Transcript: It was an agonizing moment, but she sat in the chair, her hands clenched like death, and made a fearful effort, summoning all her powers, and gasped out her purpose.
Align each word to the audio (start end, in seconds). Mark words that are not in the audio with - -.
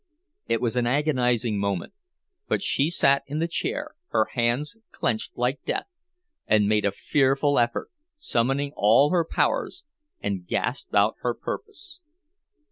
It 0.47 0.61
was 0.61 0.75
an 0.77 0.87
agonizing 0.87 1.59
moment, 1.59 1.93
but 2.47 2.59
she 2.63 2.89
sat 2.89 3.21
in 3.27 3.37
the 3.37 3.47
chair, 3.47 3.91
her 4.07 4.25
hands 4.33 4.75
clenched 4.91 5.37
like 5.37 5.61
death, 5.63 6.01
and 6.47 6.67
made 6.67 6.85
a 6.85 6.91
fearful 6.91 7.59
effort, 7.59 7.91
summoning 8.17 8.73
all 8.75 9.11
her 9.11 9.23
powers, 9.23 9.83
and 10.19 10.47
gasped 10.47 10.95
out 10.95 11.17
her 11.19 11.35
purpose. 11.35 11.99